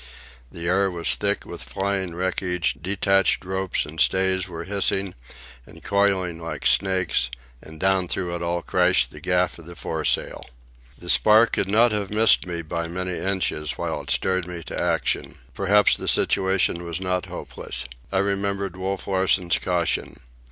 The 0.51 0.67
air 0.67 0.89
was 0.89 1.13
thick 1.13 1.45
with 1.45 1.61
flying 1.61 2.15
wreckage, 2.15 2.73
detached 2.81 3.45
ropes 3.45 3.85
and 3.85 4.01
stays 4.01 4.47
were 4.47 4.63
hissing 4.63 5.13
and 5.63 5.83
coiling 5.83 6.39
like 6.39 6.65
snakes, 6.65 7.29
and 7.61 7.79
down 7.79 8.07
through 8.07 8.35
it 8.35 8.41
all 8.41 8.63
crashed 8.63 9.11
the 9.11 9.19
gaff 9.21 9.59
of 9.59 9.67
the 9.67 9.75
foresail. 9.75 10.49
The 10.97 11.07
spar 11.07 11.45
could 11.45 11.67
not 11.69 11.91
have 11.91 12.09
missed 12.09 12.47
me 12.47 12.63
by 12.63 12.87
many 12.87 13.15
inches, 13.15 13.73
while 13.77 14.01
it 14.01 14.09
spurred 14.09 14.47
me 14.47 14.63
to 14.63 14.81
action. 14.81 15.35
Perhaps 15.53 15.97
the 15.97 16.07
situation 16.07 16.83
was 16.83 16.99
not 16.99 17.27
hopeless. 17.27 17.85
I 18.11 18.17
remembered 18.17 18.75
Wolf 18.77 19.05
Larsen's 19.05 19.59
caution. 19.59 20.19